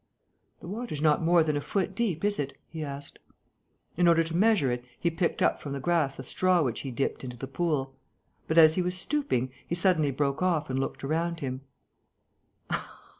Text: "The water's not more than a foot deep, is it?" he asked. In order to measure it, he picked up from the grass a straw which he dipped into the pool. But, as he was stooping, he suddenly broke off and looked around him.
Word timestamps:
"The 0.61 0.67
water's 0.67 1.03
not 1.03 1.21
more 1.21 1.43
than 1.43 1.55
a 1.55 1.61
foot 1.61 1.93
deep, 1.93 2.25
is 2.25 2.39
it?" 2.39 2.57
he 2.67 2.83
asked. 2.83 3.19
In 3.95 4.07
order 4.07 4.23
to 4.23 4.35
measure 4.35 4.71
it, 4.71 4.83
he 4.99 5.11
picked 5.11 5.43
up 5.43 5.61
from 5.61 5.73
the 5.73 5.79
grass 5.79 6.17
a 6.17 6.23
straw 6.23 6.63
which 6.63 6.79
he 6.79 6.89
dipped 6.89 7.23
into 7.23 7.37
the 7.37 7.45
pool. 7.45 7.93
But, 8.47 8.57
as 8.57 8.73
he 8.73 8.81
was 8.81 8.97
stooping, 8.97 9.51
he 9.67 9.75
suddenly 9.75 10.09
broke 10.09 10.41
off 10.41 10.71
and 10.71 10.79
looked 10.79 11.03
around 11.03 11.41
him. 11.41 11.61